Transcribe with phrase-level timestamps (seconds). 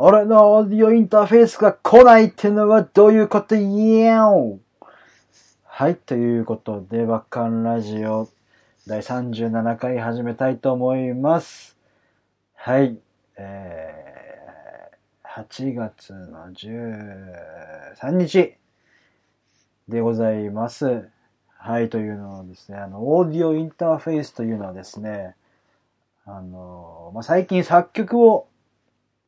[0.00, 4.60] 俺のオーディオインターフェースが来ないってのはどういうことやん
[5.64, 8.28] はい、ということで、バカンラジオ
[8.86, 11.76] 第37回始めたいと思います。
[12.54, 12.96] はい、
[13.38, 18.54] えー、8月の13日
[19.88, 21.08] でございます。
[21.56, 25.34] はい、というのはですね、あの、オーディオインターフェースというのはですね、
[26.24, 28.46] あの、まあ、最近作曲を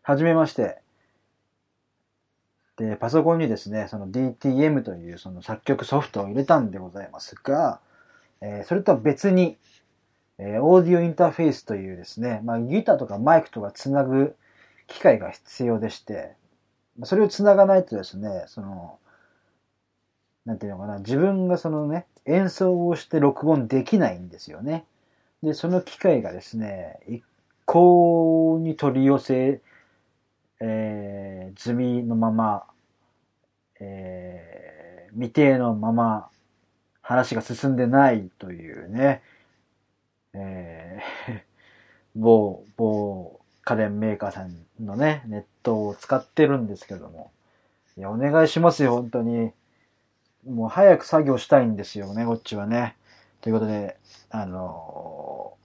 [0.02, 0.78] 始めまして、
[2.76, 7.80] で、パソコンにですね、その DTM というその作曲ソフトを入れたんでございますが、
[8.40, 9.58] えーそれとは別に、
[10.38, 14.34] えーオーディオインターフェースというですね、まあ、ギターとかマイクとかつなぐ
[14.86, 16.34] 機械が必要でして、
[17.04, 18.98] それをつながないとですね、その、
[20.46, 24.86] なんていうのかな、自分がそのね、演奏をして録音できないんですよね。
[25.42, 27.22] で、その機械がですね、一
[27.66, 29.60] 向に取り寄せ、
[30.60, 32.64] えー済みのまま、
[33.80, 36.30] えー未定のまま、
[37.02, 39.22] 話が進んでないというね、
[40.34, 41.40] えー
[42.16, 47.32] 某、某家電メーカーさんのね、ネットを使ってるんですけども。
[47.96, 49.52] いや、お願いしますよ、本当に。
[50.48, 52.96] もう早く作業したいんですよね、こっちはね。
[53.42, 53.98] ということで、
[54.30, 55.60] あのー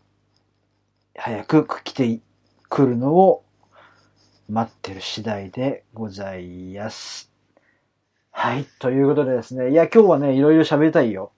[1.18, 2.20] 早く来て
[2.70, 3.45] くるのを
[4.48, 7.32] 待ってる次第でございます。
[8.32, 8.66] はい。
[8.80, 9.72] ということでですね。
[9.72, 11.32] いや、今日はね、いろいろ喋りたいよ。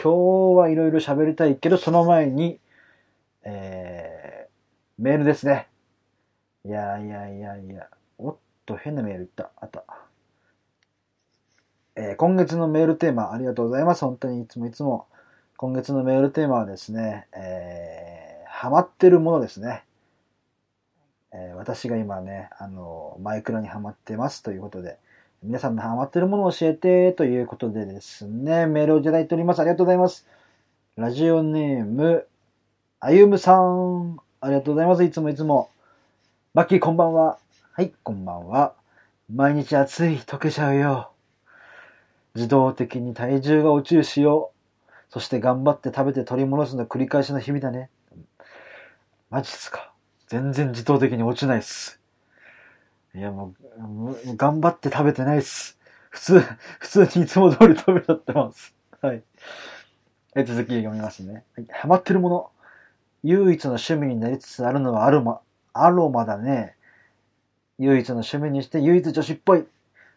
[0.00, 2.60] 今日はいろいろ喋りたいけど、その前に、
[3.42, 5.68] えー、メールですね。
[6.64, 7.88] いやいやいやいや。
[8.18, 9.50] おっと、変なメールいった。
[9.60, 9.84] あった。
[11.96, 14.04] えー今月のメールテーマ、ありがとうございます。
[14.04, 15.06] 本当にいつもいつも。
[15.56, 19.84] 今月のメールテーマはですね、えー、ハマってるものですね。
[21.34, 24.98] え私が今ね、あの、マイクラにハマってますということで、
[25.42, 29.60] 皆さんのハマってるものを教えてということでですね、メールをいただいております。
[29.60, 30.26] ありがとうございます。
[30.96, 32.26] ラジオネーム、
[33.00, 34.18] あゆむさん。
[34.40, 35.04] ありがとうございます。
[35.04, 35.70] いつもいつも。
[36.54, 37.38] バッキーこんばんは。
[37.72, 38.74] はい、こんばんは。
[39.32, 41.12] 毎日暑い、溶けちゃうよ。
[42.34, 45.12] 自動的に体重が落ちるしよう。
[45.12, 47.88] そして頑張って食べて取り戻すの繰り返しの日々だね。
[49.30, 49.91] マジっすか。
[50.32, 52.00] 全然自動的に落ちないっす。
[53.14, 53.54] いやも
[54.24, 55.76] う、頑張って食べてないっす。
[56.08, 56.40] 普通、
[56.78, 58.74] 普通にいつも通り食べちゃってます。
[59.02, 59.22] はい。
[60.34, 61.44] え続き読みますね。
[61.54, 62.50] はい、ハマってるもの。
[63.24, 65.42] 唯一の趣味になりつつあるのはアロマ。
[65.74, 66.76] アロマだね。
[67.78, 69.66] 唯一の趣味にして唯一女子っぽい。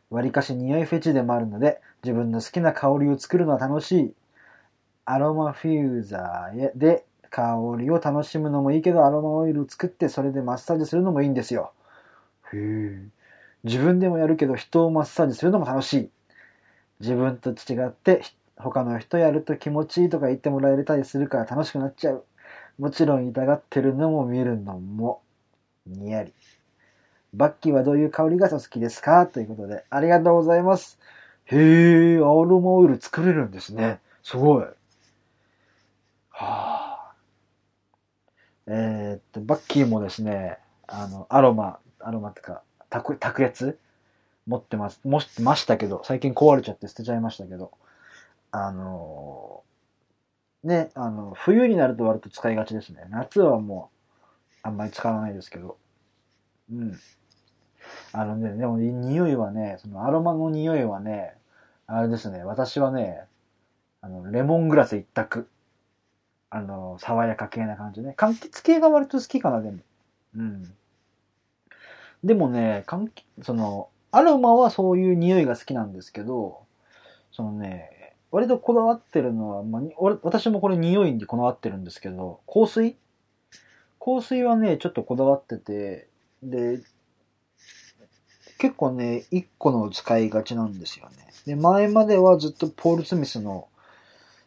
[0.09, 4.13] 割かし匂いフェチでもあるので、自分の好きな香りを作るのは楽しい。
[5.03, 7.03] アロマフューザーで
[7.35, 11.73] 香りを楽しむのもいいけど、アロマオイルを作ってそれでマッサージするのもいいんですよ。
[12.53, 13.03] へえ。
[13.65, 16.09] 自分でもやるけど人をマッサージするのも楽しい。
[17.01, 22.23] 自分と違ってひ他の人やると気持ちいいとか言ってもらえたりするから楽しくなっちゃう。
[22.79, 25.21] もちろん痛がってるのも見るのも、
[25.85, 26.33] にやり。
[27.33, 29.27] バッキーはどういう香りが好きですか？
[29.27, 30.97] ということで、ありがとうございます。
[31.45, 33.99] へえ、アロマオイル作れるんですね。
[34.23, 34.63] すごい。
[34.63, 34.73] は
[36.39, 36.74] あ。
[38.67, 43.79] えーっと、バッキーもですね、あの、アロマ、アロマってか、炊く、炊くやつ？
[44.47, 44.99] 持ってます。
[45.03, 47.71] 持ってましたけど、最近壊れちゃって捨てちゃいましたけど、
[48.51, 49.63] あの
[50.63, 53.05] ね、あの、冬になると割と使いがちですね。
[53.09, 55.77] 夏はもう、あんまり使わないですけど。
[56.71, 56.97] うん。
[58.13, 61.35] あのね、でも匂いはね、そのアロマの匂いはね、
[61.85, 63.25] あれですね、私はね、
[64.01, 65.47] あの、レモングラス一択。
[66.55, 68.13] あの、爽やか系な感じね。
[68.15, 69.79] 柑橘系が割と好きかな、でも。
[70.37, 70.73] うん。
[72.23, 76.63] でもね、柑橘、その、アロマはそういう匂いが好きなんですけど、
[77.33, 79.81] そのね、割とこだわってるのは、まあ、
[80.23, 82.95] 私もこれ匂いにこだわってるんですけど、香水？
[83.99, 86.07] 香水はね、ちょっとこだわってて、
[86.41, 86.79] で、
[88.59, 91.15] 結構ね、一個の使いがちなんですよね。
[91.45, 93.67] で、前まではずっとポール・スミスの、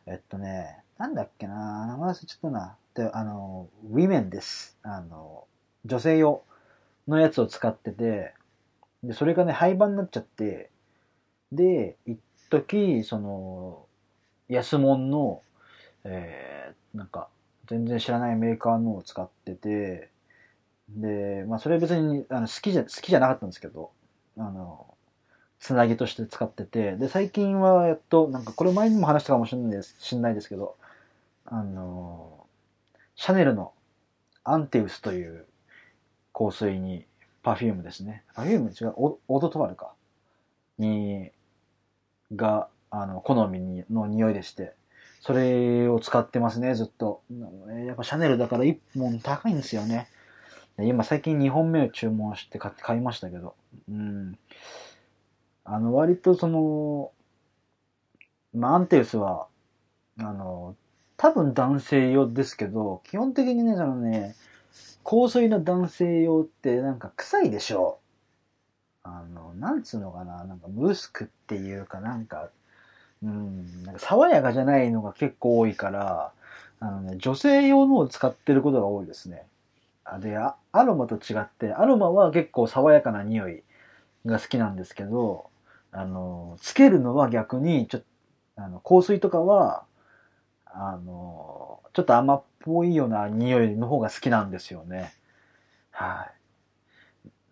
[0.07, 2.77] えっとね、なんだっけな名前忘れちゃったな。
[2.95, 4.77] で、あの、ウィメンです。
[4.83, 5.47] あの、
[5.85, 6.43] 女性用
[7.07, 8.35] のやつを使ってて、
[9.05, 10.71] で、それがね、廃盤になっちゃって、
[11.53, 12.19] で、一
[12.51, 13.87] 時その、
[14.49, 15.43] 安物の、
[16.03, 17.29] えー、なんか、
[17.69, 20.11] 全然知らないメーカーのを使ってて、
[20.89, 23.93] で、まあ、それ別にあの好きじゃ、好きじゃなかったんですけど、
[24.37, 24.95] あの、
[25.61, 30.77] つなぎとして使ってて、で、最近はやっと、なんかこれ前にも話したかもしれないです、知んないですけど、
[31.51, 32.47] あの、
[33.17, 33.73] シャネルの
[34.45, 35.47] アンテウスという
[36.35, 37.07] 香水に
[37.43, 38.23] パフュームですね。
[38.35, 39.95] パフューム違う、オ、オードトワレか。
[40.79, 41.31] に、
[42.35, 44.75] が、あの、好みにの匂いでして、
[45.21, 47.23] それを使ってますね、ずっと。
[47.87, 50.09] やっぱシャネルだから1本高いんですよね。
[50.79, 53.57] 今最近2本目を注文して買買いましたけど。
[53.89, 54.39] うん。
[55.65, 57.11] あの、割とその、
[58.55, 59.49] まあ、アンテウスは、
[60.19, 60.77] あの、
[61.19, 64.35] 多分男性用ですけど、基本的にね、そのね、
[65.05, 67.99] 香水の男性用ってなんか臭いでしょ
[69.03, 72.51] あの、なんつうのかな、なんかムスクっていうかなんか、
[73.23, 76.33] うん、なんか爽やかじゃないのが結構多いから、
[76.79, 79.45] あのね、女性用のを使ってることが多いですね。
[80.21, 83.63] でアロマと違って、アロマは結構爽やかな匂い
[84.25, 85.51] が好きなんですけど、
[85.91, 88.01] あの、つけるのは逆に、ちょっ
[88.57, 89.85] と、あの、香水とかは、
[90.81, 95.13] あの、ちょっと甘っぽいような匂いの方が好きなんですよね。
[95.91, 96.31] は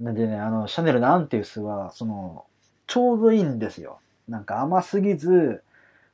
[0.01, 0.05] い。
[0.05, 2.45] なんでね、あの、シャネルのアンティウスは、その、
[2.87, 3.99] ちょうどいいんですよ。
[4.29, 5.65] なんか甘すぎず、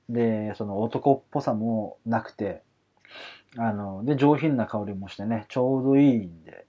[0.08, 2.62] で、その男っぽさもなくて、
[3.58, 6.64] あの、で、上品な香りもしてね、ちょうどいいんで、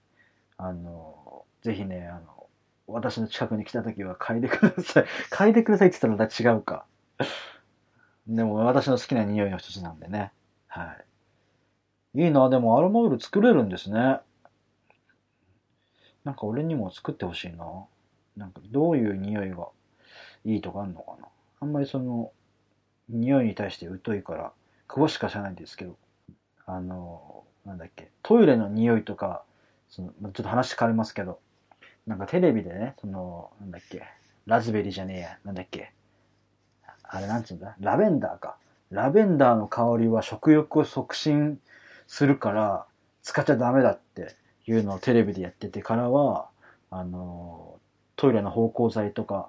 [0.58, 2.46] あの、ぜひね、あの、
[2.86, 5.04] 私の近くに来た時は嗅いでください。
[5.30, 6.84] 嗅いでくださいって言ったらまた違うか。
[8.26, 10.32] でも私の好きな匂いの一つなんでね。
[10.68, 10.96] は
[12.14, 12.22] い。
[12.22, 14.20] いいな、でもアロマオイル作れるんですね。
[16.24, 17.86] なんか俺にも作ってほしいな。
[18.36, 19.68] なんかどういう匂いが
[20.44, 21.28] いいとかあるのかな。
[21.60, 22.32] あんまりその、
[23.08, 24.52] 匂いに対して疎いから、
[24.88, 25.96] 詳しくは知らないんですけど、
[26.66, 29.44] あの、なんだっけ、トイレの匂いとか、
[29.88, 31.40] そのちょっと話変わりますけど、
[32.06, 34.02] なんかテレビでね、その、なんだっけ、
[34.46, 35.92] ラズベリーじゃねえや、なんだっけ、
[37.14, 38.56] あれなんつうんだラベンダーか。
[38.90, 41.60] ラベンダーの香りは食欲を促進
[42.08, 42.86] するから、
[43.22, 44.34] 使っちゃダメだって
[44.66, 46.48] いうのをテレビでやっててからは、
[46.90, 47.78] あの、
[48.16, 49.48] トイレの芳香剤とか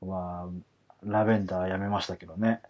[0.00, 0.48] は、
[1.02, 2.62] ラベンダーやめましたけどね。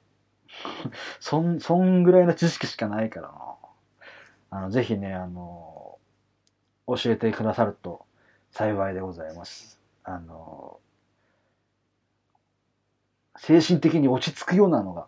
[1.20, 3.54] そん、そんぐらいの知識しかないからな。
[4.50, 5.98] あの、ぜひね、あの、
[6.88, 8.04] 教えてくださると
[8.50, 9.80] 幸いでございます。
[10.02, 10.80] あの、
[13.38, 15.06] 精神的に落ち着くようなのが、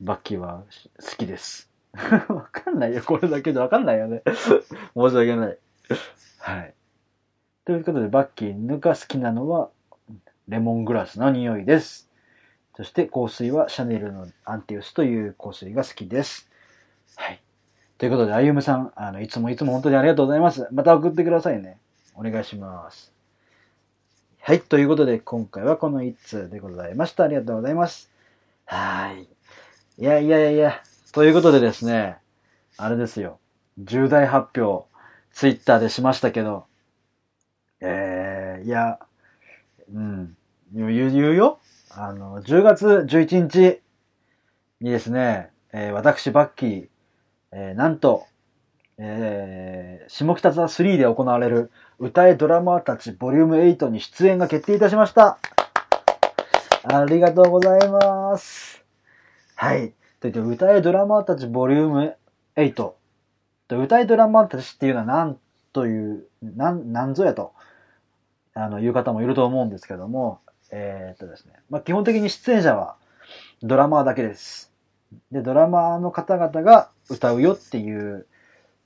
[0.00, 0.62] バッキーは
[1.00, 1.70] 好きです。
[2.28, 3.02] わかんないよ。
[3.04, 4.22] これだけでわかんないよね。
[4.28, 5.58] 申し訳ない。
[6.38, 6.74] はい。
[7.64, 9.70] ということで、バッキーが好きなのは、
[10.48, 12.08] レモングラスの匂いです。
[12.76, 16.48] そして香水はシャネルのアンティウスという香水が好きです。
[17.16, 17.40] はい。
[17.98, 20.68] ということで、あゆむさん、あの、いつもいつも本当にありがとうございます。
[20.70, 21.80] また送ってくださいね。
[22.14, 23.15] お願いします。
[24.46, 24.60] はい。
[24.60, 27.24] ということで、今回はこの1通でございました。
[27.24, 28.12] ありがとうございます。
[28.64, 29.24] はい。
[29.24, 30.82] いやいやいやいや。
[31.10, 32.18] ということでですね、
[32.76, 33.40] あれですよ。
[33.76, 34.86] 重大発表、
[35.32, 36.66] ツイッターでしましたけど、
[37.80, 39.00] えー、いや、
[39.92, 40.36] うん、
[40.72, 41.58] 言う言うよ。
[41.90, 43.80] あの、10月11日
[44.80, 46.88] にですね、えー、私、バッキー、
[47.50, 48.24] えー、なんと、
[48.98, 55.38] えー、下北沢3で行われる歌えドラマーたちボリューム8に出演が決定いたしました。
[56.84, 58.84] ありがとうございます。
[59.54, 59.94] はい。
[60.20, 62.16] といって、歌えドラマーたちボリューム
[62.54, 62.92] 8。
[63.70, 65.38] 歌えドラマーたちっていうのは何
[65.72, 67.54] という、なん、なんぞやと、
[68.52, 71.54] あの、いう方もいると思うんですけども、えー、っとですね。
[71.70, 72.96] まあ、基本的に出演者は
[73.62, 74.70] ドラマーだけです。
[75.32, 78.26] で、ドラマーの方々が歌うよっていう、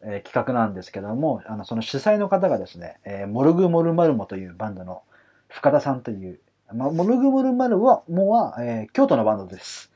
[0.03, 5.03] えー、企画なんですけども、あの、その主催の方がですね、えー、モルグモルマルモというバンドの
[5.49, 6.41] 深田さんという、
[6.73, 9.93] まあ、モルグモルマルモは、えー、京都のバンドです。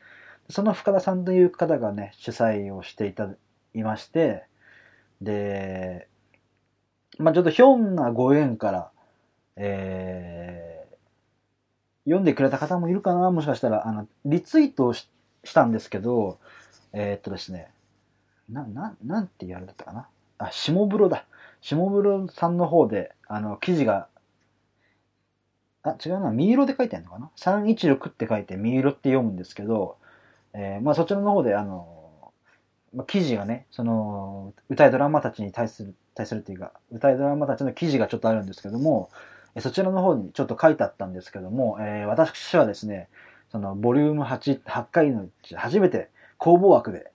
[0.50, 3.28] その深田さんという方がね、主催をしていた、
[3.74, 4.44] いまして、
[5.22, 6.08] で、
[7.18, 8.90] まあ、ちょっとひょんなご縁から、
[9.56, 10.94] えー、
[12.04, 15.08] 読んでくれた方もいるかなもしかしたら、あの、リツイートをし
[15.54, 16.38] たんですけど、
[16.92, 17.70] えー、っとですね、
[18.48, 20.08] な、な、なんて言われたかな？
[20.38, 21.26] あ、下風呂だ。
[21.60, 24.08] 下風呂さんの方で、あの、記事が、
[25.82, 29.96] あ、違うな、ミイロで書いてあるのかな ?316 って書いて、ミイロって読むんですけど、
[30.52, 32.32] えー、まあそちらの方で、あの、
[32.94, 39.10] まあ、記事がね、その、歌いドラマたちに対する、対するっていうか、歌いドラマたちの記事がちょっとあるんですけども、
[39.60, 43.08] そちらの方にちょっと書いてあったんですけども、えー、私はですね、
[43.50, 47.12] そのボリューム8、8回のうち初めて公募枠で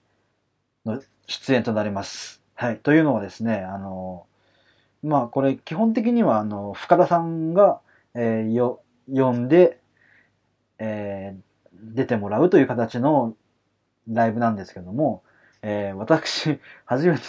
[0.86, 2.42] の出演となります。
[2.56, 2.78] はい。
[2.78, 4.26] というのはですね、あの、
[5.04, 7.80] まあこれ基本的にはあの、深田さんが、
[8.14, 9.78] えー、よ、呼んで、
[10.80, 13.36] えー、出てもらうという形の
[14.08, 15.22] ライブなんですけども、
[15.62, 17.22] えー、私、初めて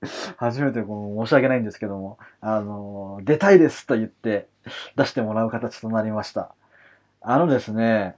[0.38, 4.48] 初めて申し訳ないんですけども、あの、出たいですと言って
[4.96, 6.54] 出してもらう形となりました。
[7.20, 8.16] あのですね、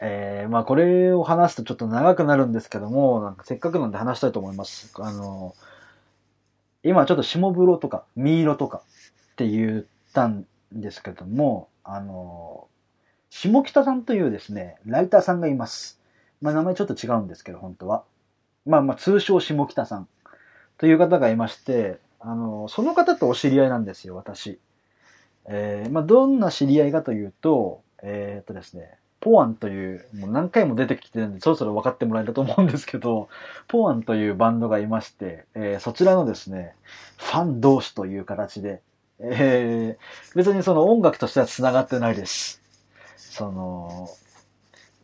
[0.00, 4.92] えー、まあこれを話すとちょっと長くなるんですけども、なんかせっかくなんで話したいと思います。
[5.00, 5.54] あの、
[6.82, 8.82] 今ちょっと下風呂とか、ミイロとか
[9.32, 12.68] って言ったんですけども、あの、
[13.30, 16.00] 下北さんというですね、ライターさんがいます。
[16.40, 18.04] まあ名前ちょっと違うんですけど、本当は。
[18.66, 20.08] まあまあ通称下北さん
[20.78, 24.58] という方がいまして、あの、その方とお知り合いなんですよ、私。
[25.46, 33.28] えー、まあどんな知り合いかというと、えー、っとですね、ポアンという、もう何回も出てきてるんで、そろそろ分かってもらえると思うんですけど、
[33.66, 36.76] ポアンというバンドがいまして、えー、そちらのですね、
[37.16, 38.82] ファン同士という形で、
[39.18, 42.62] えー、別にその音楽としては繋がってないです。
[43.16, 44.08] その、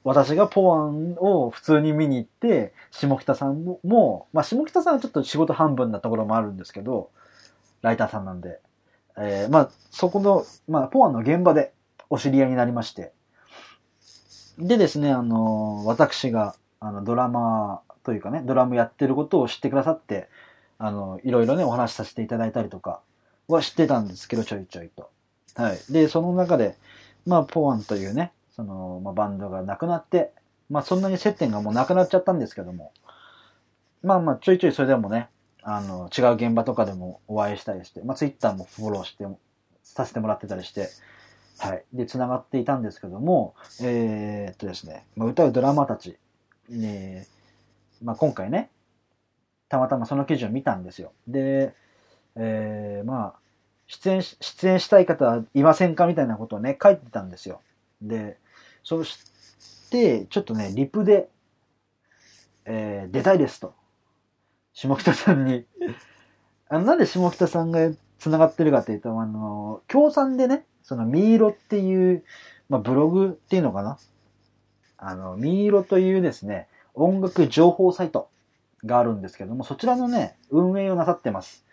[0.04, 7.10] 私がポアンを普通に見に行って、下北さんも、まあ下北さんはちょっと仕事半分なところもあるんですけど、
[7.80, 8.60] ライターさんなんで、
[9.18, 11.72] えー、まあそこの、まあポアンの現場で
[12.08, 13.10] お知り合いになりまして、
[14.58, 20.28] でですね、あの、私が、あの、ドラマというかね、ドラムやってることを知ってくださって、
[20.78, 23.00] あの、いろいろね、お話しさせていただいたりとか
[23.48, 25.10] は知ってたんですけど、ちょいちょいと。
[25.54, 25.92] はい。
[25.92, 26.76] で、その中で、
[27.26, 30.32] まあ、ポワンというね、その、まあ、バンドがなくなって、
[30.70, 32.92] まあ、そんなに接点がもうなくなっちゃったんですけども、
[34.02, 35.28] まあまあ、ちょいちょいそれでもね、
[35.62, 39.26] あの、違う現場とかでもお会いしたりして、まあ、ツイッターもフォローして、
[39.84, 40.88] させてもらってたりして、
[41.62, 41.84] はい。
[41.92, 46.16] で、繋がっていたんですけども、えー、っとですね、まあ、歌うドラマたち、
[46.72, 48.68] えー、まあ、今回ね、
[49.68, 51.12] たまたまその記事を見たんですよ。
[51.28, 51.72] で、
[52.34, 53.34] えー、まあ、
[53.86, 57.60] 出演し、出演したい方はいませんかみたいなことをね、書いてたんですよ。
[58.00, 58.38] で、
[58.82, 59.20] そし
[59.88, 61.28] て、ちょっとね、リプで、
[62.64, 63.72] えー、出たいですと。
[64.72, 65.64] 下北さんに
[66.68, 72.24] あの、なんで下北さんが繋がってるかっていうと、あの、協賛でね、そのミーロっていう、
[72.68, 73.98] まあ、ブログっていうのかな？
[74.96, 78.28] あの、ミーロというですね、音楽情報サイト
[78.84, 81.64] があるんですけども、そちらのね、運営をなさってます。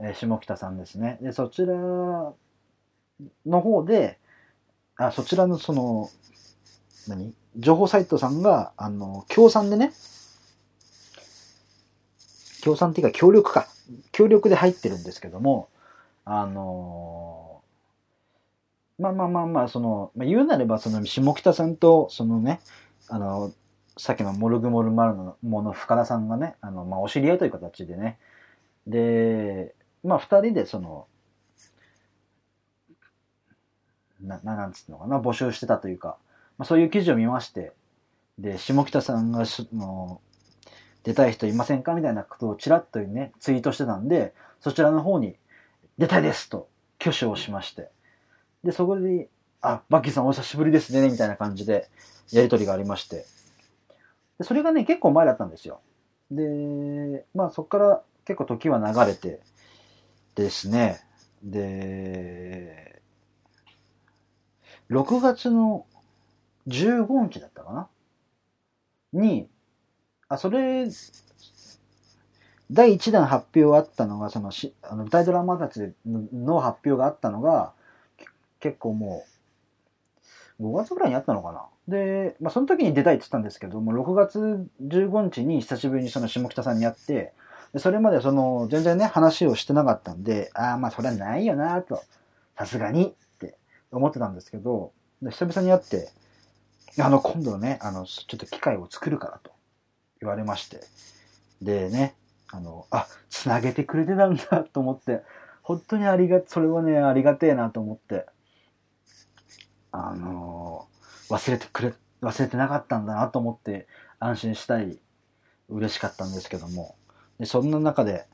[0.00, 1.18] えー、下北さんですね。
[1.20, 2.34] で、そちらの
[3.46, 4.18] 方で、
[4.96, 6.08] あ、そちらのその、
[7.08, 7.34] 何？
[7.56, 9.92] 情報サイトさんが、あの、協賛でね、
[12.62, 13.66] 協賛っていうか協力か。
[14.12, 15.68] 協力で入ってるんですけども、
[16.24, 17.49] あの
[19.00, 22.60] まあまあまあまあ、その、まあ、言うなれば、その、下北さんと、そのね、
[23.08, 23.52] あの、
[23.96, 28.18] さっきのモルグモルマルのもの深田さんがね、あの、まあ、お知り合いという形でね、
[28.86, 31.06] で、まあ、二人でその、
[34.20, 36.18] な、なんつうのかな、募集してたというか、
[36.58, 37.72] まあ、そういう記事を見まして、
[38.38, 40.20] で、下北さんがしの、
[41.04, 45.36] 出たい人いませんかみたいなことをちらっとね、ツイートしてたんで、そちらの方に、
[45.96, 46.68] 出たいですと
[47.00, 47.90] 挙手をしまして。
[48.64, 49.28] で、そこで、
[49.62, 51.88] あ、バッキーさんお久しぶりですね、みたいな感じで
[52.32, 53.24] やりとりがありまして。
[54.38, 55.80] でそれがね、結構前だったんですよ。
[56.30, 59.40] で、まあそこから結構時は流れて
[60.34, 61.00] ですね、
[61.42, 63.02] で、
[64.88, 65.86] 6月の
[66.66, 67.88] 15日だったかな？
[69.12, 69.48] に、
[70.28, 70.88] あ、それ、
[72.70, 77.72] 第1弾発表あったのが、そのし、あの、舞台ドラマたちの発表があったのが、
[78.60, 79.24] 結構も
[80.60, 81.66] う、5月ぐらいにあったのかな。
[81.88, 87.32] で、まあ、その時に出たいって言ったんですけども、6月15日に久しぶりにその下北さんに会って、
[87.72, 92.02] でそれまでその、全然ね、話をしてなかったんで、ああ、まあ、それはないよなと、
[92.56, 93.56] さすがにって
[93.90, 96.10] 思ってたんですけど、で久々に会って、
[96.98, 99.52] あの、今度ね、あの、ちょっと機会を作るからと
[100.20, 100.80] 言われまして、
[101.62, 102.14] でね、
[102.50, 105.22] あの、あ、つなげてくれてたんだと思って、
[105.62, 108.26] 本当にありが、それはね、ありがてえなと思って、
[109.92, 110.88] あの
[111.28, 113.86] 忘れてくれ、忘れてなかったんだなと思って
[114.18, 114.98] 安心したい、
[115.68, 116.96] 嬉しかったんですけども、
[117.38, 118.26] でそんな中で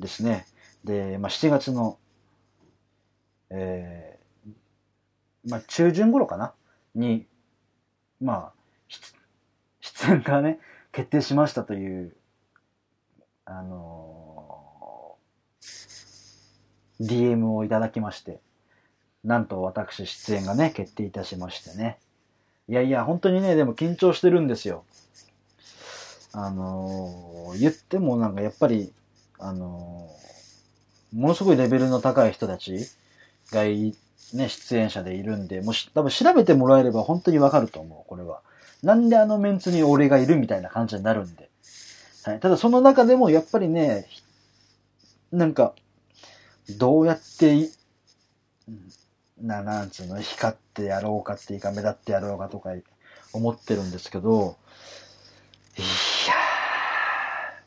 [0.00, 0.46] ですね、
[0.84, 1.98] で、まあ、7月の、
[3.50, 6.54] えー、まあ、中旬頃かな？
[6.94, 7.26] に、
[8.20, 8.52] まあ、
[9.80, 10.60] 出演がね、
[10.92, 12.14] 決定しましたという
[13.46, 18.40] あのー、DM をいただきまして、
[19.24, 21.98] なんと私出演がね、決定いたしましてね。
[22.68, 24.84] いやいや、本当にね、でも緊張してるんですよ。
[26.32, 28.92] あのー、言ってもなんかやっぱり、
[29.38, 32.86] あのー、ものすごいレベルの高い人たち
[33.52, 33.94] がい、
[34.32, 38.40] ね、出演者でいるんで、もし、多分調べてもらえれば本当にわかると思う、これは。
[38.82, 41.48] なんであのメンツに俺がいるみたいな感じになるんで。
[42.24, 42.40] はい。
[42.40, 44.06] ただその中でもやっぱりね、
[45.32, 45.74] なんか、
[46.78, 47.70] どうやってい、
[49.44, 52.70] な、なんつうの、光ってやろうかっていうか、目立ってやろうかとか
[53.32, 54.56] 思ってるんですけど、
[55.76, 55.86] いや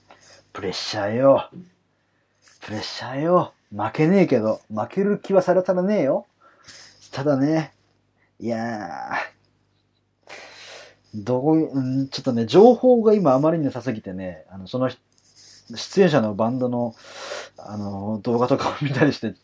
[0.09, 0.17] ー、
[0.53, 1.49] プレッシャーよ。
[2.61, 3.53] プレッシャーよ。
[3.71, 6.25] 負けねえけど、負ける気はされたらねえよ。
[7.11, 7.73] ただね、
[8.39, 14.89] いやー、どうう、うん、ちょっとね、情報が今あまりになさすぎてね、あの、その、
[15.75, 16.95] 出演者のバンドの、
[17.57, 19.35] あの、動画とかを見たりして、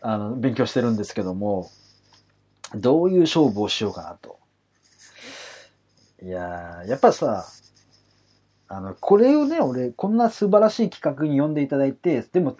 [0.00, 1.70] あの、勉強してるんですけども、
[2.74, 4.38] どういう勝負をしようかなと。
[6.22, 7.46] いやー、やっぱさ、
[8.68, 12.56] あの、これをね、俺、こんな素晴らしい企画に呼んでいただいて、でも、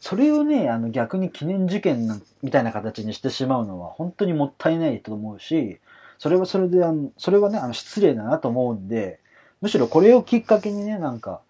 [0.00, 5.78] それをね、あの、逆に記念受験みたいな形にしてしまうのは、本当にもったいないと思うし、
[6.18, 9.20] それはそれで、あの、それはね、あの、失礼だなと思うんで、
[9.60, 11.40] むしろこれをきっかけにね、なんか、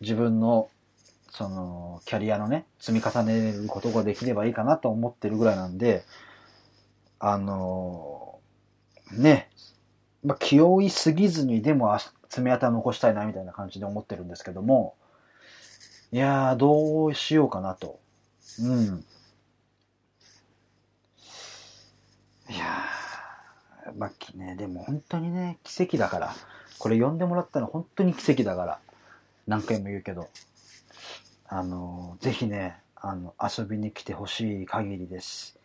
[0.00, 0.68] 自分の、
[1.34, 6.04] その、キャリアのね、積み重ねることができればいいかなと思ってるぐらいなんで、
[7.18, 8.38] あの
[9.12, 9.50] ね、
[10.22, 11.98] まあ、気負いすぎずにでも
[12.28, 14.94] 爪痕残したいなみたいな感じで思ってるんですけども、
[16.12, 17.98] いやー、どうしようかなと。
[18.60, 19.04] うん。
[22.48, 26.34] いやー、まあ、ね、でも本当にね、奇跡だから。
[26.78, 28.78] これ呼んでもらったの本当に奇跡だから。
[29.48, 30.28] 何回も言うけど。
[31.46, 35.58] あの、ぜひね、あの、遊びに来てほしい限りです。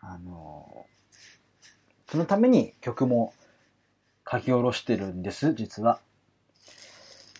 [0.00, 0.86] あの、
[2.08, 3.32] そのために曲も
[4.30, 6.00] 書き下ろしてるんです、実は。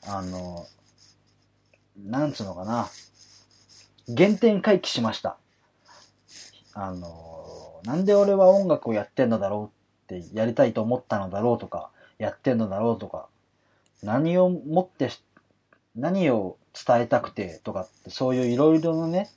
[0.07, 0.67] あの、
[2.05, 2.89] なんつうのかな。
[4.17, 5.37] 原点回帰しました。
[6.75, 9.73] あの、なんで俺は音楽をやってんのだろ
[10.09, 13.29] うって、やりたいと思ったのだろうとか、やってんのだろうとか、
[14.03, 15.11] 何をもって、
[15.97, 19.31] 何を伝えたくてとかって、そういういろいろなね、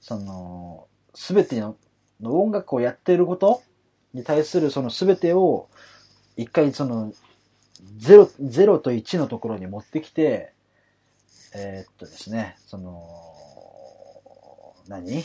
[0.00, 1.76] その、すべての
[2.22, 3.62] 音楽をやっていること
[4.12, 5.68] に対するそのすべてを、
[6.36, 7.12] 一回その、
[7.96, 10.52] ゼロ、ゼロと1のところに持ってきて、
[11.54, 13.02] えーっとですね、その、
[14.88, 15.24] 何？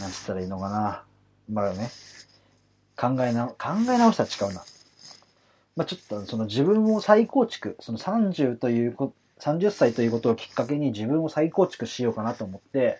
[0.00, 1.04] なんつったらいいのかな？
[1.48, 1.90] まあね、
[2.96, 3.56] 考えな、考
[3.92, 4.64] え直したら違うな。
[5.76, 12.98] まあちょっとその自分を再構築、その30というこ、30歳ということをきっかけに自分を再構築しようかなと思って、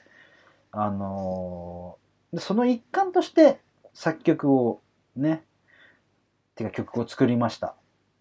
[0.72, 2.04] あのー
[2.40, 3.60] その一環として
[3.92, 4.82] 作曲を
[5.16, 5.44] ね、
[6.56, 7.76] てか曲を作りました。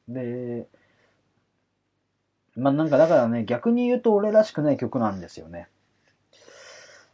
[0.07, 0.67] で、
[2.55, 5.67] まあなんかだからね、逆に言うと俺らしくない曲なんですよね。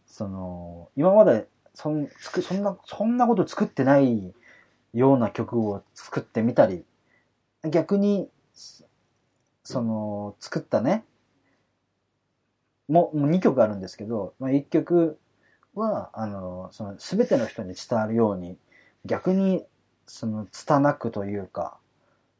[0.06, 4.34] その、今までそんつくそんな、そんなこと作ってない
[4.94, 6.86] ような曲を作ってみたり、
[7.70, 8.30] 逆に、
[9.70, 11.06] その、作ったね、
[12.88, 15.20] もう2曲あるんですけど、まあ、1曲
[15.76, 18.58] は、あの、その、すべての人に伝わるように、
[19.06, 19.64] 逆に、
[20.08, 21.78] その、拙くというか、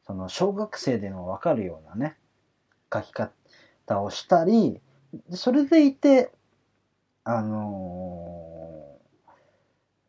[0.08, 2.18] その、小学生でもわかるようなね、
[2.92, 4.82] 書き方をしたり、
[5.32, 6.32] それでいて、
[7.26, 7.60] あの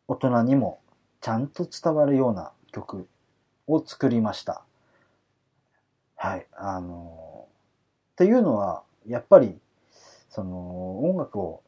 [0.07, 0.81] 大人にも
[1.19, 3.07] ちゃんと伝わるような曲
[3.67, 4.63] を作りました。
[6.23, 6.45] はい。
[6.55, 7.47] あの
[8.11, 9.57] っていうのは、やっぱり、
[10.29, 11.63] その、音楽を、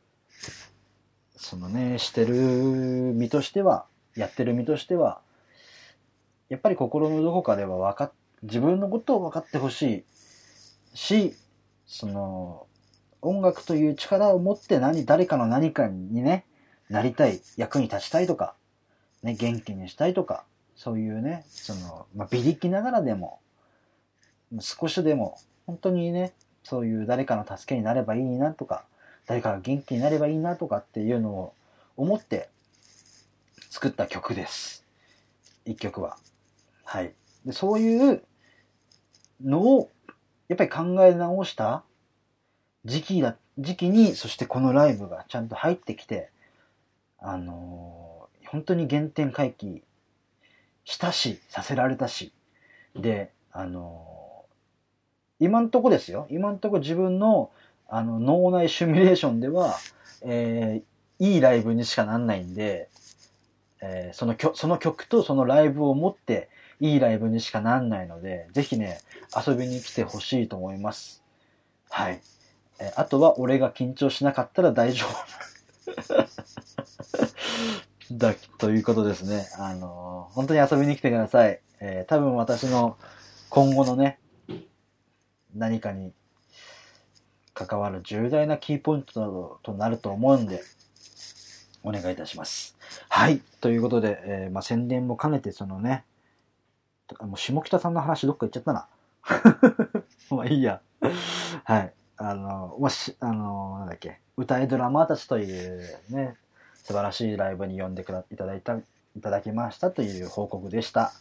[1.35, 5.21] そのね、してる身としては、やってる身としては、
[6.49, 8.11] やっぱり心のどこかでは分かっ、
[8.43, 10.05] 自分のことを分かってほし
[10.93, 11.33] いし、
[11.87, 12.67] その、
[13.23, 16.45] 音楽という力を持って何、誰かの何かにね、
[16.89, 18.53] なりたい、役に立ちたいとか、
[19.23, 20.43] ね、元気にしたいとか、
[20.75, 23.39] そういうね、その、まあ、微力ながらでも、
[24.59, 28.85] 少しでも、本当にね、そういう誰かの助けになればいいなとか、
[29.25, 31.53] 誰かが元気になればいいなとかっていうのを
[31.95, 32.49] 思って
[33.69, 34.85] 作った曲です。
[35.65, 36.17] 一曲は。
[36.83, 37.13] はい。
[37.45, 38.23] で、そういう
[39.43, 39.89] のを、
[40.47, 41.83] やっぱり考え直した
[42.85, 46.29] 時期だ、時期に、そしてこのライブがちゃんと入ってきて、
[47.19, 48.13] あのー
[48.53, 49.81] 本当に原点回帰
[50.85, 52.31] したし、させられたし、
[52.95, 54.22] で、あのー
[55.39, 56.27] 今んとこですよ。
[56.29, 57.51] 今んとこ自分の、
[57.87, 59.75] あの、脳内シミュレーションでは、
[60.21, 62.89] えーいいライブにしかなんないんで、
[63.81, 68.99] えーその曲、その曲とそのライブを持って、いいライブにしかなんないので、ぜひね、
[69.45, 71.23] 遊びに来てほしいと思います。
[71.89, 72.21] はい。
[72.79, 75.13] えーあとは、俺が緊張しなかったら大丈夫。
[78.11, 79.47] だ、ということですね。
[79.57, 81.59] あのー本当に遊びに来てください。
[81.79, 82.97] えー多分私の
[83.49, 84.19] 今後のね、
[85.55, 86.13] 何かに、
[87.53, 90.61] 関わる重大なキーポイントなどとなると思うんで、
[91.83, 92.75] お願いいたします。
[93.09, 93.41] はい。
[93.61, 96.03] ということで、えー、まあ、宣伝も兼ねて、そのね、
[97.21, 98.87] もう下北さんの話どっか行っちゃったな。
[100.31, 100.81] まあいいや。
[101.63, 101.93] はい。
[102.17, 106.37] あの、まあ、し、あの、なんだっけ、歌いドラマーたちというね、
[106.75, 108.81] 素晴らしいライブに呼んでくだいただいた、い
[109.21, 111.11] ただきましたという報告でした。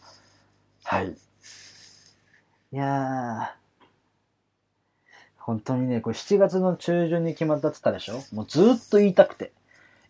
[0.83, 1.09] はい。
[1.11, 3.62] いやー、
[5.45, 8.23] 本当にね、これ7月の中旬に決まったって言ったでしょ？
[8.33, 9.51] もうずっと言いたくて。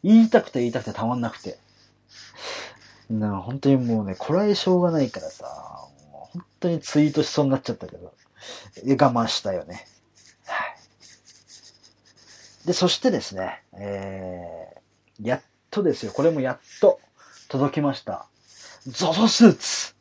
[0.03, 1.57] 言いたくて言いたくてたまんなくて。
[3.09, 5.45] な本当にもうね、これはしょうがないからさ、
[6.11, 8.13] もう本当にツイートしそうになっちゃったけど、
[8.85, 9.87] 我慢したよね。
[10.45, 10.65] は
[12.63, 12.67] い。
[12.67, 15.41] で、そしてですね、えー、やっ
[15.71, 16.99] とですよ、これもやっと
[17.49, 18.27] 届きました。
[18.85, 19.95] ゾゾスーツ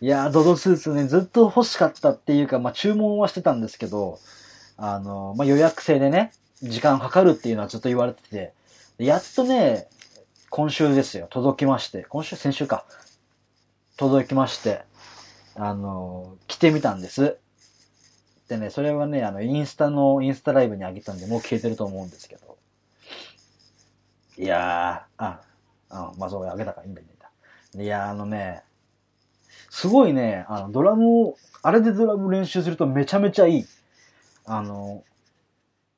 [0.00, 4.20] いやー、ゾゾスーツね、ずっと欲しかったっていうか、まあ注文はしてたんですけど、
[4.84, 8.52] あの、まあ予約制でね、時間かかるっていうのはずっと言われてて、
[8.98, 9.86] やっとね、
[10.50, 12.84] 今週ですよ、届きまして、今週、先週か、
[13.96, 14.82] 届きまして、
[15.54, 17.38] あの、来てみたんです。
[18.48, 22.58] でね、それはね、あの、インスタの、インスタライブにあげたんで、もう消えてると思うんですけど。
[24.36, 25.40] いやー、あ、
[25.90, 27.82] あまあそう、あげたからいいんだ、いいんだ。
[27.84, 28.64] いやー、あのね、
[29.70, 33.66] すごいね、あの、ドラムを、あれでドラム練習するとめちゃめちゃいい。
[34.44, 35.04] あの、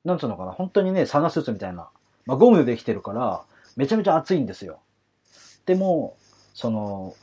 [0.04, 1.90] なんつうのかな、本当にね、サナスーツみたいな
[2.26, 3.44] まあ、ゴムでできてるから、
[3.76, 4.80] めちゃめちゃ熱いんですよ。
[5.66, 6.16] でも、
[6.54, 7.14] その、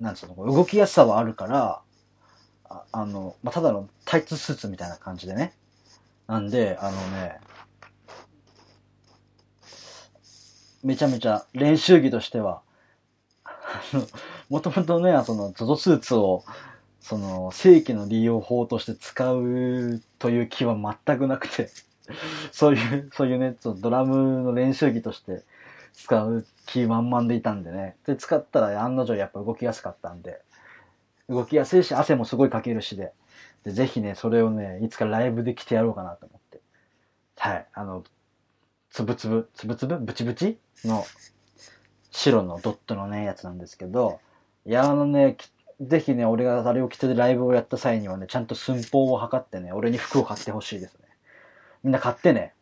[0.00, 1.82] なんつうの、動きやすさはあるから、
[2.68, 5.54] ああの、まあ、ただのタイツスーツみたいな感じでね。
[6.26, 7.38] なんで、あのね、
[10.82, 12.62] めちゃめちゃ練習着としては、
[13.44, 13.52] あ
[13.92, 14.06] の
[14.48, 16.44] もともとね、その、ゾゾスーツを、
[17.06, 20.74] その、正規の利用法として使うという気は
[21.06, 21.70] 全くなくて
[22.50, 25.44] そういう、そういうね、そのドラムの練習着として
[25.92, 27.96] 使う気満々でいたんでね。
[28.06, 30.42] で、使ったら案の定やっぱ動きやすかったんで、
[31.28, 33.12] 動きやすいし、汗もすごいかけるしで、
[33.62, 36.60] でぜひね、それをね、いつかライブで着てやろうかなと思って。
[37.36, 38.02] はい、あの、
[38.90, 40.00] つぶつぶ、つぶつぶ？
[40.00, 40.58] ブチブチ？
[40.84, 41.04] の
[42.10, 44.18] 白のドットのね、やつなんですけど、
[44.64, 45.36] いや、あのね、
[45.80, 51.00] ぜひね、俺があれを着てライブをやった際にはね、ちゃんと寸法を測ってね、俺に服を買ってほしいですね。
[51.82, 52.54] みんな買ってね。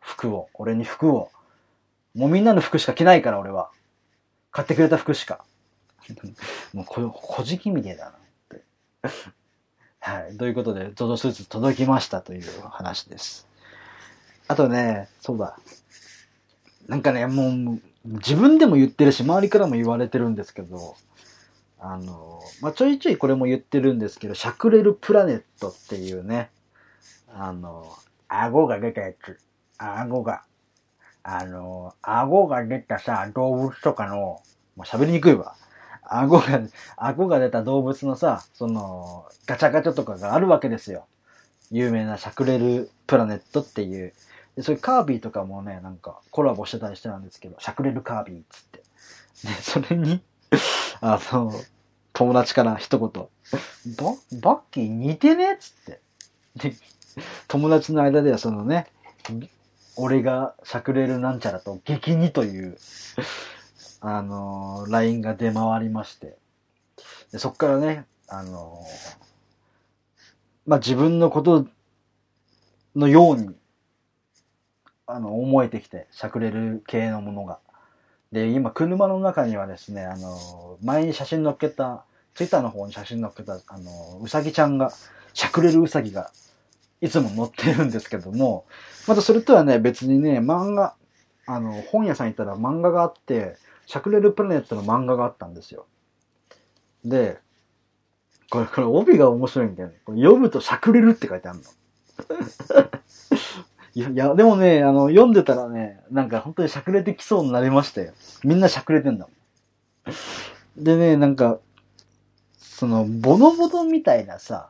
[0.00, 0.48] 服を。
[0.54, 1.30] 俺に服を。
[2.14, 3.70] もうみんなの服しか着ないから、俺は。
[4.50, 5.44] 買ってくれた服しか。
[6.72, 8.14] もうこ、こじきみてえだなっ
[8.48, 8.64] て。
[10.00, 10.36] はい。
[10.38, 13.46] ということで、ゾゾスーツ届きましたという話です。
[14.48, 15.58] あとね、そうだ。
[16.86, 20.96] なんかね、もう、自分でも言ってるし、周りからも言われてるんですけど、
[21.88, 26.50] あの、まあ、ちょいちょいこれも言ってるんですけど、シャクレルプラネットっていうね、
[27.32, 27.86] あの、
[28.28, 29.38] 顎が出たやつ。
[29.78, 30.42] 顎が。
[31.22, 34.42] あの、顎が出たさ、動物とかの、も
[34.78, 35.54] う喋りにくいわ。
[36.02, 36.60] 顎が、
[36.96, 41.06] 顎が出た動物のさ、その、ガチャガチャとかがあるわけですよ。
[41.70, 44.12] 有名なシャクレルプラネットっていう。
[44.56, 48.82] で、そういうカービィとかもね、なんかコラボしてたりしてたんですけど、シャクレルカービィっつって。
[49.48, 50.22] で、それに
[51.00, 51.52] あの、
[52.16, 53.10] 友達から一言、
[53.98, 55.52] ババッキー似てね？
[55.52, 56.00] っつって。
[56.56, 56.74] で、
[57.46, 58.86] 友達の間ではそのね、
[59.96, 62.78] 俺がしゃくれるなんちゃらと激似という、
[64.00, 66.38] あのー、LINE が出回りまして、
[67.32, 69.16] でそっからね、あのー、
[70.66, 71.66] まあ、自分のこと
[72.94, 73.54] のように、
[75.06, 77.60] あの、思えてきて、しゃくれる系のものが。
[78.32, 84.92] で、今、車の中にはですね、あの、前に写真載っけた、ツイッターの方に写真載っけた、あの、うさぎちゃんが、
[85.32, 86.30] しゃくれるうさぎが
[87.00, 88.64] いつも載ってるんですけども、
[89.06, 90.94] またそれとはね、別にね、漫画、
[91.46, 95.86] あの、本屋さん行ったら漫画があって、シャクレルプラネットの漫画があったんですよ。
[97.04, 97.38] で、
[98.50, 99.96] これ、これ帯が面白いんだよね。
[100.04, 101.64] これ読むとシャクレルって書いてあるの。
[103.96, 108.12] いや、でもね、あの、読んでたらね、なんか本当にしゃくれてきそうになりましたよ。
[108.44, 109.32] みんなしゃくれてんだも
[110.12, 110.84] ん。
[110.84, 111.60] でね、なんか、
[112.58, 114.68] その、ボノボノみたいなさ、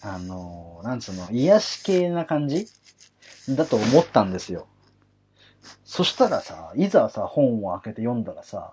[0.00, 2.68] あの、なんつうの、癒し系な感じ
[3.50, 4.66] だと思ったんですよ。
[5.84, 8.72] そしたらさ、いざさ、本を開けて読んだらさ、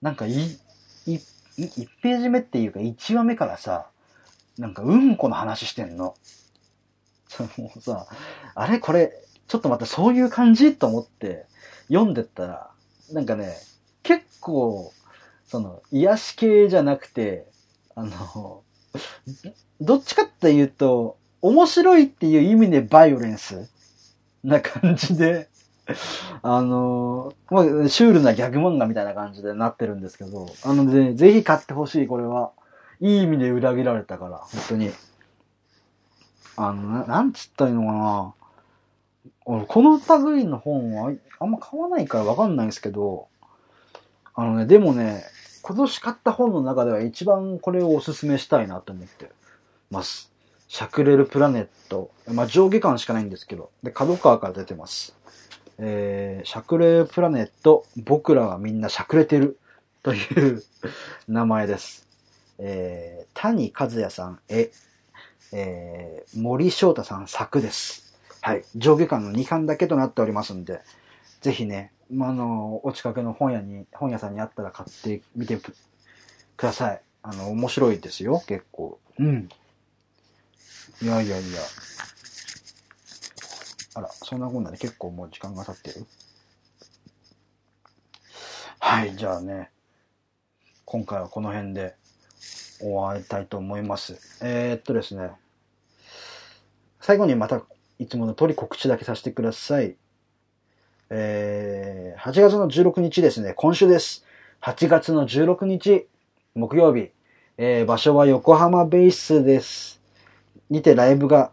[0.00, 1.18] なんかい、い、
[1.58, 3.88] 1ページ目っていうか1話目からさ、
[4.56, 6.14] なんかうんこの話してんの。
[7.36, 8.06] そのさ、
[8.54, 9.12] あれこれ、
[9.48, 10.74] ちょっと待って、そういう感じ？
[10.74, 11.46] と思って
[11.88, 12.70] 読んでったら、
[13.12, 13.54] なんかね、
[14.02, 14.92] 結構、
[15.46, 17.46] その、癒し系じゃなくて、
[17.94, 18.62] あの、
[19.80, 23.68] どっちかっていうと、面白いっていう意味でバイオレンス？
[24.44, 25.48] な感じで、
[26.42, 32.52] あの、まあ、シュールなギャグ漫画みたいな感じでなってるんですけど、あので、ぜひ買ってほしい、これは。
[33.00, 34.90] いい意味で裏切られたから、本当に。
[36.56, 38.34] あの、なんつったらいいのかな。
[39.44, 43.28] 俺、この類の本はあんま買わないからわかんないんですけど、
[44.34, 45.24] あのね、でもね、
[45.62, 49.30] 今年買った本の中では一番これをおすすめしたいなと思って
[49.90, 50.32] ます。
[50.68, 52.10] シャクレルプラネット。
[52.32, 53.70] まあ、上下巻しかないんですけど。
[53.82, 55.14] で、角川から出てます。
[55.78, 59.58] えー、シャクレルプラネット、僕らはみんなしゃくれてる
[60.02, 60.18] とい
[60.54, 60.62] う
[61.28, 62.08] 名前です。
[62.58, 64.70] えー、谷和也さん絵、
[65.52, 68.18] えー、森翔太さん作です。
[68.40, 68.64] はい。
[68.74, 70.80] 上下巻の2巻だけとなっておりますんで、
[71.42, 75.72] ぜひね、まあの、お近くの本屋に、本屋さんにあったら買ってみてく
[76.56, 77.02] ださい。
[77.22, 78.98] あの、面白いですよ、結構。
[79.18, 79.48] うん。
[81.00, 81.60] いやいやいや。
[83.94, 86.06] あら、そんなこんなで結構もう時間が経ってる？
[88.78, 89.70] はい、じゃあね、
[90.84, 91.94] 今回はこの辺で
[92.78, 94.18] 終わりたいと思います。
[94.42, 95.30] えー、っとですね、
[97.02, 97.60] 最後にまた
[97.98, 99.96] いつもの通り告知だけさせてください。
[101.10, 104.24] えー、8月の16日ですね、今週です。
[104.62, 106.06] 8月の16日、
[106.54, 107.10] 木曜日、
[107.58, 110.00] えー、場所は横浜ベースです。
[110.70, 111.50] にてライブが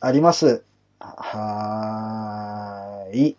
[0.00, 0.64] あります。
[0.98, 3.36] はーい。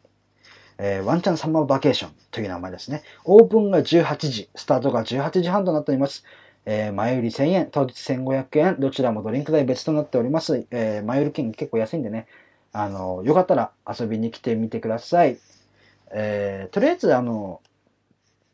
[0.78, 3.04] えー、ワンチャンサマーバケーションという名前ですね。
[3.26, 6.24] オープンが18時、スタートが18時半となっております。
[6.72, 10.68] えー、前売り1000円、当日1500円、どちらもドリンク代別となっております。
[10.70, 12.28] えー、前売り券結構安いんでね、
[12.72, 15.40] あの、よかったら遊びに来てみてください。
[16.12, 17.60] えー、とりあえず、あの、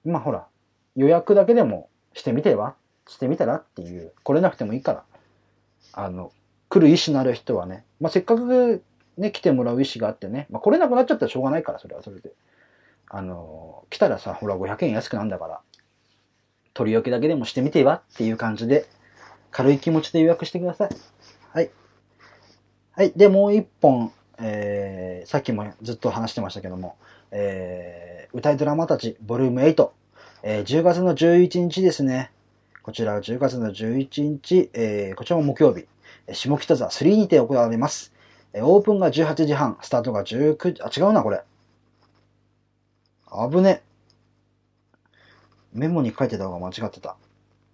[0.06, 0.47] まあ、ほら、
[0.95, 2.75] 予約だけでもしてみては
[3.06, 5.04] してみたらっていう、来れなくてもいいから、
[5.91, 6.32] あの、
[6.69, 8.82] 来る意思のある人はね、まあ、せっかく
[9.17, 12.32] ね、来てもらう意思があってね、まあ、来れなくなっちゃったらしょうがないから、それはそれで。
[13.10, 15.60] あの、来たらさ、ほら、500円安くなんだから、
[16.75, 18.85] 取り置きだけでもしてみてはっていう感じで、
[19.49, 20.89] 軽い気持ちで予約してください。
[21.53, 21.71] はい。
[22.91, 23.13] はい。
[23.15, 26.97] で、もう一本、えー、さっきもずっと話してましたけども、
[27.31, 29.89] えー、歌いドラマたち、ボリューム8、
[30.43, 32.31] えー、10月の11日ですね。
[32.83, 35.88] こちらは10月の11日、えー、こちらも木曜日、
[36.33, 38.13] 下北沢3にて行われます。
[38.51, 41.41] えー、オープンが18時半、スタートが19、あ、違うな、これ。
[43.49, 43.81] 危ね。
[45.75, 47.17] メモに書いてた方が間違ってた。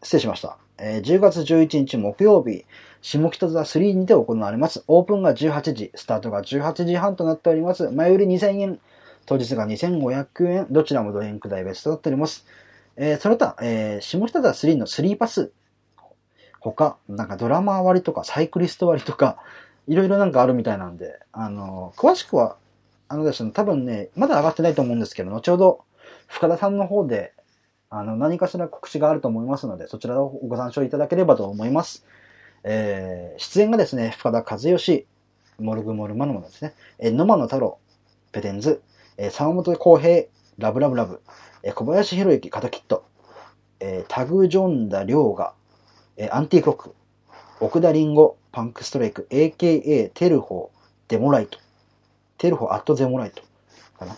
[0.04, 0.58] 失礼しました。
[0.80, 2.66] えー、10月11日木曜日、
[3.02, 4.84] 下北沢3にて行われます。
[4.88, 7.92] オープンが18時、スタートが18時半となっております。
[7.92, 8.80] 前売り2000円、
[9.28, 12.46] 当日が2500円、どちらもドリンク代別となっております。
[12.98, 15.52] えー、その他、えー、下北沢3の3パス、
[16.60, 19.38] 他、なんかドラマ割とかサイクリスト割とか、
[19.88, 22.58] いろいろなんかあるみたいなんで、あの、詳しくは、
[23.08, 25.82] あのですね、多分ね、まだ上がってないと思うんですけど、後ほど、
[26.28, 27.34] 深田さんの方で、
[27.94, 32.06] あの、何かしら告知があると思いますので、そちらをご参照いただければと思います。
[32.64, 35.06] えー、出演がですね、深田和義、
[35.60, 37.80] モルグモルマノマですね、えー、野間野太郎、
[38.32, 38.82] ペテンズ、
[39.18, 40.24] えー、沢本浩平、
[40.58, 41.22] ラブラブラブ、
[41.64, 43.04] えー、小林博之、カタキット、
[43.82, 45.54] えー、タグジョンダ良が、
[46.16, 46.96] えー、アンティークロック、
[47.60, 51.60] 奥田リンゴ、パンクストライク、AKA テルホー、デモライト、
[52.38, 53.44] テルホーアットゼモライト、
[54.00, 54.18] かな。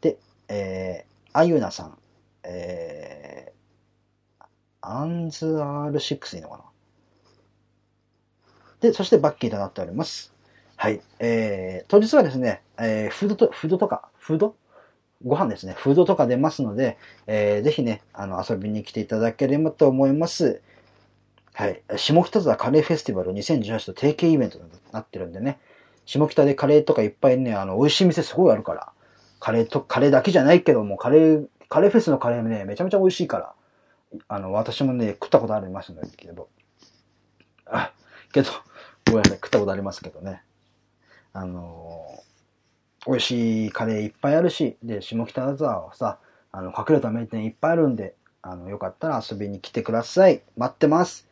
[0.00, 1.98] で、えー、あゆなさん、
[2.44, 4.44] えー、
[4.80, 6.64] アンズ R6 いいのかな？
[8.80, 10.32] で、そしてバッキーとなっております。
[10.76, 11.00] はい。
[11.18, 14.56] えー、当日はですね、えー、フードと、フードとか、フード？
[15.22, 15.74] ご飯ですね。
[15.76, 20.62] フードとか出ますので、えー、ぜひね、あの、遊びに来ていただければと思います。
[21.52, 21.82] はい。
[21.96, 25.58] 下北沢カレーフェスティバル2018と定型イベントになってるんでね。
[26.06, 28.92] 下北でカレーとかいっぱいね、あの、美味しい店すごいあるから。
[29.40, 33.54] カレーと、カレーだけじゃないけども、カレー、カレーフェスのカレーもね、めちゃめちゃ美味しいから。
[34.26, 36.48] あの、私もね、食ったことありますんだけど。
[37.64, 37.92] あ、
[38.32, 38.50] けど、
[39.06, 40.42] ごめんなさい、食ったことありますけどね。
[41.32, 42.24] あの
[43.06, 46.18] 美味しいカレーいっぱいあるし、で、下北沢はさ、
[46.52, 50.42] あの、隠れた名店いっぱいあるんで、あの、よかったら遊びに来てください。
[50.56, 51.28] 待ってます。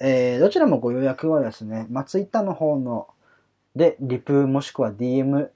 [0.00, 3.08] えー、どちらもご予約はですね、まあ、ツイッターの方の、
[3.74, 5.48] で、リプもしくは DM、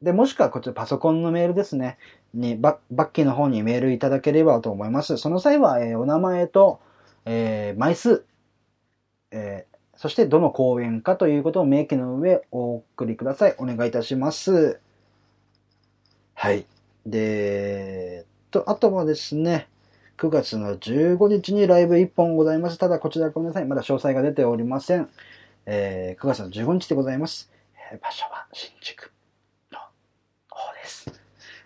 [0.00, 1.98] で、もしくはこっちらパソコンのメールですね、
[2.38, 5.16] に、ババッキーの方にメールいただければと思います。
[5.18, 6.80] その際は、えー、お名前と、
[7.24, 8.24] えー、枚数、
[9.30, 13.54] えー、そしてどの公演かということを明記の上お送りください。
[13.58, 14.80] お願いいたします。
[16.34, 16.66] はい。
[17.04, 19.68] で、と、あとはですね、
[20.18, 22.78] 9月の15日にライブ1本ございます。
[22.78, 23.64] ただこちらごめんなさい。
[23.66, 25.08] まだ詳細が出ておりません。
[25.66, 27.50] えー9月の15日でございます。
[27.92, 29.17] えー場所は新宿。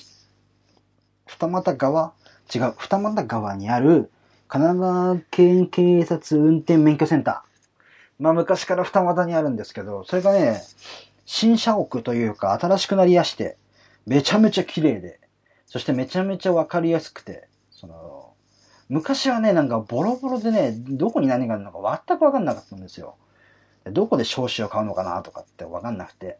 [1.27, 2.13] 二俣川？
[2.55, 4.11] 違う、二俣川にある
[4.49, 8.23] 神奈川県警察運転免許センター。
[8.23, 10.63] まあ昔から二俣にあるんですけど、それがね、
[11.25, 13.57] 新社屋というか新しくなりやして、
[14.07, 15.21] めちゃめちゃ綺麗で、
[15.67, 18.35] そしてめちゃめちゃわかりやすくて、その、
[18.89, 23.17] 昔はね、なんかボロボロでね、どこに何があるのか全くわかんなかったんですよ。
[23.85, 26.39] どこで証子を買うのかなとかってわかんなくて、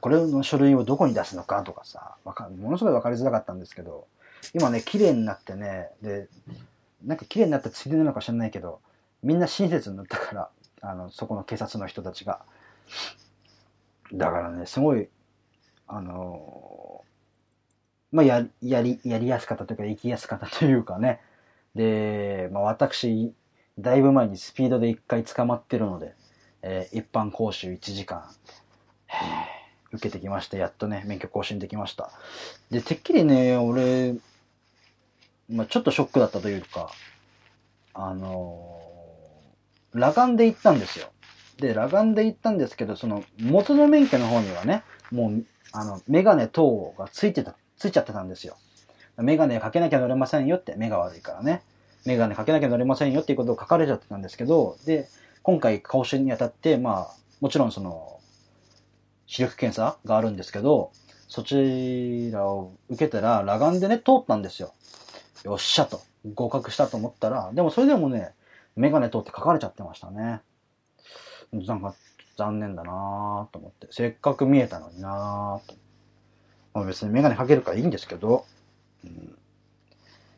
[0.00, 4.06] これの書類をどこに出すのかとかさ、かものすごいわかりづらかったんですけど、
[4.54, 6.28] 今ね、綺麗になってね、で、
[7.04, 8.80] なんか綺麗になったついでなのか知らないけど、
[9.22, 12.42] みんな親切になったから、あの、そこの警察の人たちが。
[14.12, 15.08] だからね、すごい、
[15.86, 17.04] あの
[18.10, 21.20] まあ、や、やり、やりやすかったというか、行きやすかったというかね。
[21.74, 23.32] で、まあ、私、
[23.78, 26.14] だいぶ前にスピードで一回捕まってるので、
[26.62, 28.24] えー一般講習1時間、
[29.92, 30.58] 受けてきました。
[30.58, 32.10] やっとね、免許更新できました。
[32.70, 34.14] で、てっきりね、俺、
[35.48, 36.90] まあ、ちょっとショックだったというか、
[37.94, 38.82] あのー
[39.94, 41.12] 裸眼で行ったんですよ。
[41.62, 48.56] で、裸眼で行ったんですけど、その、元の免許の方にはね、もう、あの、メガネ等がついてた、ついちゃってたんですよ。
[49.16, 51.62] メガネかけなきゃ乗れませんよって、目が悪いからね。
[52.04, 55.08] メガネかけなきゃ乗れませんよっていうことを書かれちゃってたんですけど、で、
[55.42, 58.18] 今回講習にあたって、まあ、もちろんその、
[59.28, 60.90] 視力検査があるんですけど、
[61.28, 64.74] そちらを受けたら、裸眼でね、通ったんですよ。
[65.44, 66.00] よっしゃと。
[66.34, 68.32] 合格したと思ったら、でもそれでもね、
[68.76, 70.40] メガネ通って書かれちゃってましたね。
[71.52, 71.94] なんか、
[72.36, 73.88] 残念だなぁと思って。
[73.90, 75.76] せっかく見えたのになぁと。
[76.74, 78.46] まあ別にメガネかけるからいいんですけど。
[79.04, 79.36] うん、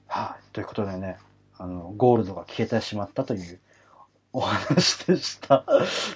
[0.09, 1.19] はい、ということでね、
[1.57, 3.61] あの、ゴールドが消えてしまったという
[4.33, 5.65] お話でした。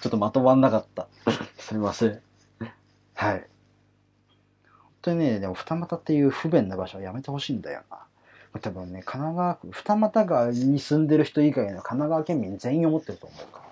[0.01, 1.09] ちょっとまとまんなかった。
[1.59, 2.21] すみません。
[3.15, 3.41] はい。
[3.41, 3.49] 本
[5.03, 8.05] 当にね、でも二俣っていう不便な場所はやめてほしいんだよな。
[8.61, 13.68] 多分ね、神奈川区、二俣川に住んでる人以外の神奈川県民全員思ってると思うから。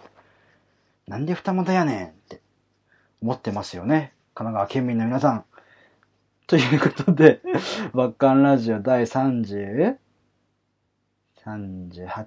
[1.07, 2.41] なんで二俣やねんって
[3.23, 4.13] 思ってますよね。
[4.35, 5.45] 神奈川県民の皆さん。
[6.47, 7.41] ということで、
[7.95, 9.97] バッカンラジオ第30、
[11.45, 12.27] 38、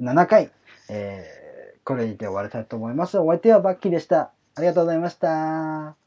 [0.00, 0.50] 7回、
[0.88, 3.18] えー、これにて終わりたいと思います。
[3.18, 4.32] お相手はバッキーでした。
[4.54, 6.01] ありがとうございました。